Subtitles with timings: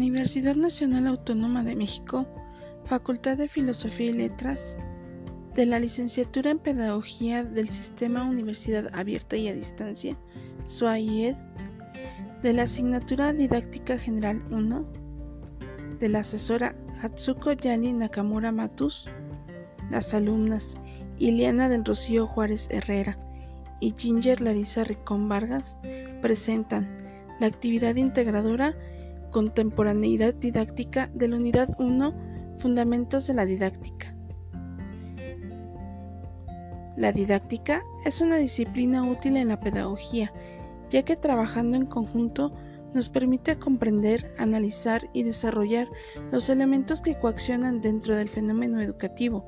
[0.00, 2.26] Universidad Nacional Autónoma de México,
[2.86, 4.74] Facultad de Filosofía y Letras,
[5.54, 10.16] de la Licenciatura en Pedagogía del Sistema Universidad Abierta y a Distancia,
[10.64, 11.36] SUAIED,
[12.40, 14.86] de la Asignatura Didáctica General 1,
[15.98, 19.06] de la asesora Hatsuko Yani Nakamura Matus,
[19.90, 20.78] las alumnas
[21.18, 23.18] Iliana del Rocío Juárez Herrera
[23.80, 25.76] y Ginger Larisa Ricón Vargas
[26.22, 26.88] presentan
[27.38, 28.74] la actividad integradora
[29.30, 32.14] Contemporaneidad Didáctica de la Unidad 1
[32.58, 34.14] Fundamentos de la Didáctica.
[36.96, 40.32] La didáctica es una disciplina útil en la pedagogía,
[40.90, 42.52] ya que trabajando en conjunto
[42.92, 45.88] nos permite comprender, analizar y desarrollar
[46.32, 49.44] los elementos que coaccionan dentro del fenómeno educativo.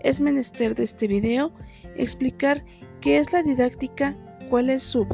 [0.00, 1.52] Es menester de este video
[1.96, 2.64] explicar
[3.00, 4.16] qué es la didáctica,
[4.48, 5.06] cuál es su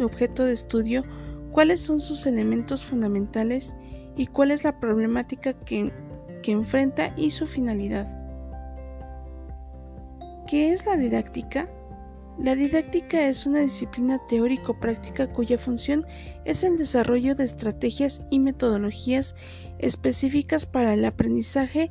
[0.00, 1.04] objeto de estudio,
[1.52, 3.76] cuáles son sus elementos fundamentales
[4.16, 5.92] y cuál es la problemática que,
[6.44, 8.08] enfrenta y su finalidad.
[10.48, 11.68] ¿Qué es la didáctica?
[12.38, 16.04] La didáctica es una disciplina teórico-práctica cuya función
[16.44, 19.36] es el desarrollo de estrategias y metodologías
[19.78, 21.90] específicas para el aprendizaje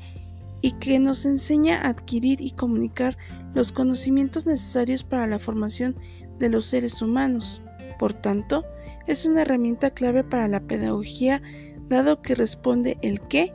[0.62, 3.18] y que nos enseña a adquirir y comunicar
[3.54, 5.96] los conocimientos necesarios para la formación
[6.40, 7.62] de los seres humanos.
[7.98, 8.66] Por tanto,
[9.08, 11.42] es una herramienta clave para la pedagogía
[11.90, 13.54] dado que responde el qué,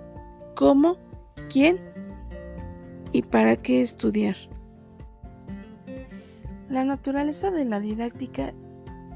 [0.55, 0.99] cómo,
[1.49, 1.79] quién
[3.13, 4.37] y para qué estudiar.
[6.69, 8.53] La naturaleza de la didáctica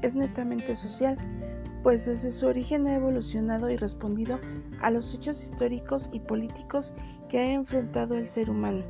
[0.01, 1.17] es netamente social,
[1.83, 4.39] pues desde su origen ha evolucionado y respondido
[4.81, 6.93] a los hechos históricos y políticos
[7.29, 8.83] que ha enfrentado el ser humano.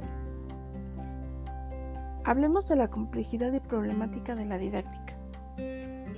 [2.23, 5.10] Hablemos de la complejidad y problemática de la didáctica.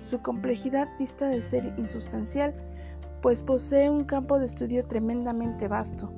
[0.03, 2.53] Su complejidad dista de ser insustancial,
[3.21, 6.11] pues posee un campo de estudio tremendamente vasto,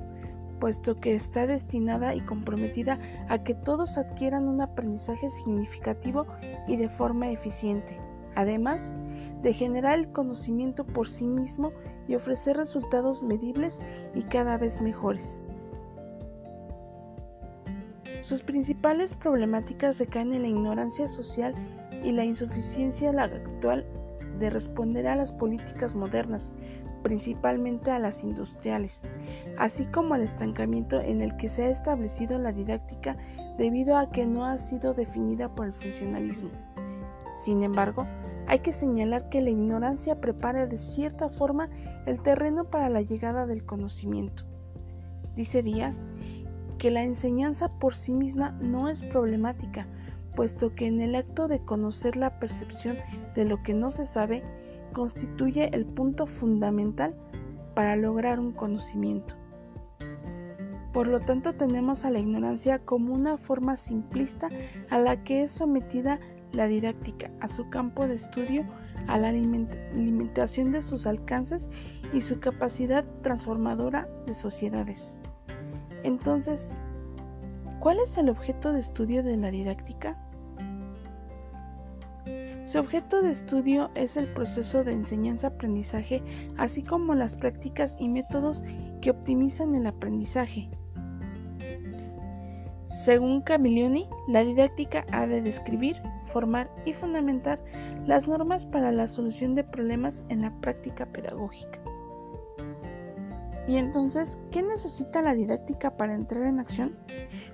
[0.58, 6.26] puesto que está destinada y comprometida a que todos adquieran un aprendizaje significativo
[6.66, 7.96] y de forma eficiente,
[8.34, 8.92] además
[9.42, 11.70] de generar el conocimiento por sí mismo
[12.08, 13.80] y ofrecer resultados medibles
[14.16, 15.44] y cada vez mejores.
[18.22, 21.54] Sus principales problemáticas recaen en la ignorancia social
[22.06, 23.84] y la insuficiencia actual
[24.38, 26.52] de responder a las políticas modernas,
[27.02, 29.10] principalmente a las industriales,
[29.58, 33.16] así como al estancamiento en el que se ha establecido la didáctica
[33.58, 36.50] debido a que no ha sido definida por el funcionalismo.
[37.32, 38.06] Sin embargo,
[38.46, 41.68] hay que señalar que la ignorancia prepara de cierta forma
[42.06, 44.44] el terreno para la llegada del conocimiento.
[45.34, 46.06] Dice Díaz
[46.78, 49.88] que la enseñanza por sí misma no es problemática,
[50.36, 52.96] puesto que en el acto de conocer la percepción
[53.34, 54.44] de lo que no se sabe
[54.92, 57.16] constituye el punto fundamental
[57.74, 59.34] para lograr un conocimiento.
[60.92, 64.48] Por lo tanto, tenemos a la ignorancia como una forma simplista
[64.88, 66.20] a la que es sometida
[66.52, 68.64] la didáctica, a su campo de estudio,
[69.06, 71.68] a la limitación de sus alcances
[72.14, 75.20] y su capacidad transformadora de sociedades.
[76.02, 76.74] Entonces,
[77.80, 80.16] ¿cuál es el objeto de estudio de la didáctica?
[82.66, 86.20] Su objeto de estudio es el proceso de enseñanza-aprendizaje,
[86.56, 88.64] así como las prácticas y métodos
[89.00, 90.68] que optimizan el aprendizaje.
[92.88, 95.94] Según Camilioni, la didáctica ha de describir,
[96.24, 97.62] formar y fundamentar
[98.04, 101.78] las normas para la solución de problemas en la práctica pedagógica.
[103.68, 106.96] Y entonces, ¿qué necesita la didáctica para entrar en acción?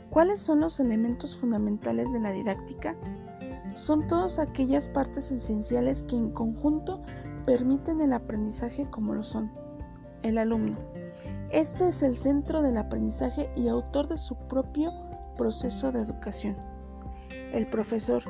[0.08, 2.96] ¿Cuáles son los elementos fundamentales de la didáctica?
[3.74, 7.00] Son todas aquellas partes esenciales que en conjunto
[7.46, 9.50] permiten el aprendizaje como lo son.
[10.22, 10.76] El alumno.
[11.50, 14.92] Este es el centro del aprendizaje y autor de su propio
[15.36, 16.56] proceso de educación.
[17.52, 18.22] El profesor,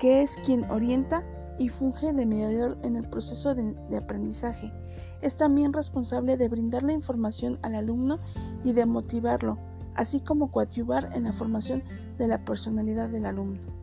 [0.00, 1.22] que es quien orienta
[1.58, 4.72] y funge de mediador en el proceso de, aprendizaje.
[5.20, 8.18] Es también responsable de brindar la información al alumno
[8.64, 9.58] y de motivarlo,
[9.94, 11.82] así como coadyuvar en la formación
[12.18, 13.75] de la personalidad del alumno.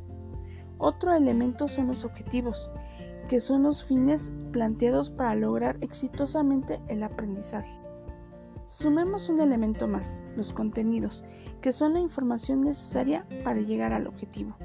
[0.77, 2.69] Otro elemento son los objetivos,
[3.27, 7.79] que son los fines planteados para lograr exitosamente el aprendizaje.
[8.65, 11.23] Sumemos un elemento más, los contenidos,
[11.61, 14.55] que son la información necesaria para llegar al objetivo.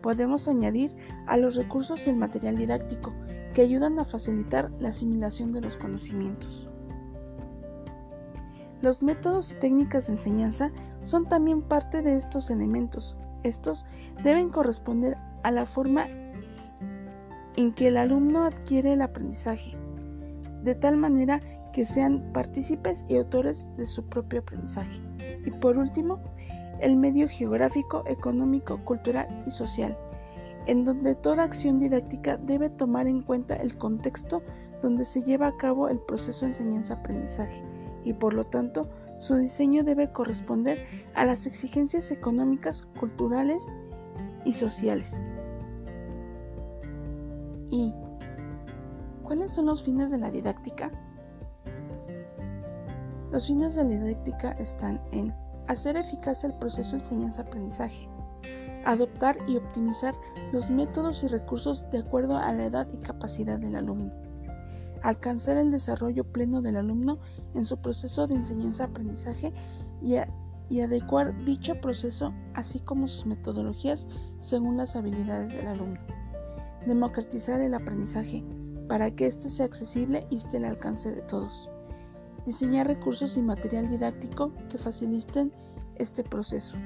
[0.00, 0.96] Podemos añadir
[1.26, 3.12] a los recursos y el material didáctico,
[3.54, 6.68] que ayudan a facilitar la asimilación de los conocimientos.
[8.80, 10.72] Los métodos y técnicas de enseñanza
[11.02, 13.16] son también parte de estos elementos.
[13.44, 13.86] Estos
[14.24, 16.06] deben corresponder a la forma
[17.56, 19.76] en que el alumno adquiere el aprendizaje,
[20.62, 21.40] de tal manera
[21.72, 25.00] que sean partícipes y autores de su propio aprendizaje.
[25.44, 26.20] Y por último,
[26.80, 29.96] el medio geográfico, económico, cultural y social,
[30.66, 34.42] en donde toda acción didáctica debe tomar en cuenta el contexto
[34.82, 37.62] donde se lleva a cabo el proceso de enseñanza-aprendizaje
[38.04, 40.78] y por lo tanto su diseño debe corresponder
[41.14, 43.72] a las exigencias económicas, culturales
[44.44, 45.30] y sociales.
[47.72, 47.94] ¿Y
[49.22, 50.92] cuáles son los fines de la didáctica?
[53.32, 55.34] Los fines de la didáctica están en
[55.68, 58.10] hacer eficaz el proceso de enseñanza-aprendizaje,
[58.84, 60.14] adoptar y optimizar
[60.52, 64.12] los métodos y recursos de acuerdo a la edad y capacidad del alumno,
[65.02, 67.20] alcanzar el desarrollo pleno del alumno
[67.54, 69.54] en su proceso de enseñanza-aprendizaje
[70.02, 70.16] y,
[70.68, 74.08] y, adecuar dicho proceso así como sus metodologías
[74.40, 76.00] según las habilidades del alumno,
[76.86, 78.44] democratizar el aprendizaje
[78.88, 81.70] para que éste sea accesible y esté al alcance de todos.
[82.44, 85.52] Diseñar recursos y material didáctico que faciliten
[85.96, 86.76] este proceso,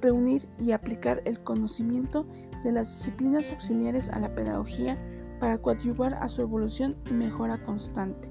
[0.00, 2.26] reunir y aplicar el conocimiento
[2.64, 4.98] de las disciplinas auxiliares a la pedagogía
[5.38, 8.28] para coadyuvar a su evolución y mejora constante,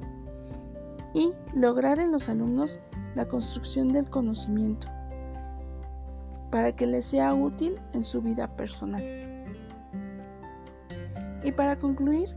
[1.13, 2.79] y lograr en los alumnos
[3.15, 4.87] la construcción del conocimiento
[6.51, 9.30] para que les sea útil en su vida personal.
[11.43, 12.35] Y para concluir,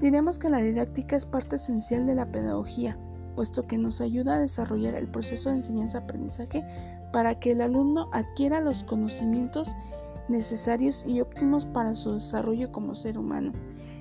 [0.00, 2.98] diremos que la didáctica es parte esencial de la pedagogía
[3.34, 6.64] puesto que nos ayuda a desarrollar el proceso de enseñanza-aprendizaje
[7.12, 9.74] para que el alumno adquiera los conocimientos
[10.28, 13.52] necesarios y óptimos para su desarrollo como ser humano.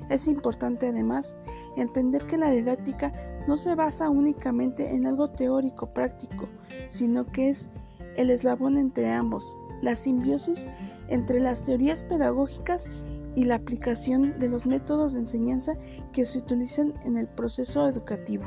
[0.10, 1.36] Es importante además
[1.78, 3.13] entender que la didáctica
[3.48, 6.48] no se basa únicamente en algo teórico práctico,
[6.89, 7.69] sino que es
[8.18, 10.68] el eslabón entre ambos, la simbiosis
[11.07, 12.88] entre las teorías pedagógicas
[13.36, 15.74] y la aplicación de los métodos de enseñanza
[16.12, 18.44] que se utilizan en el proceso educativo.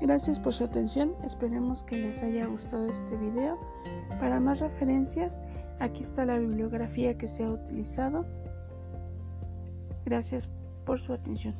[0.00, 3.58] Gracias por su atención, esperemos que les haya gustado este video.
[4.20, 5.42] Para más referencias,
[5.80, 8.24] aquí está la bibliografía que se ha utilizado.
[10.04, 10.48] Gracias
[10.86, 11.54] por su atención.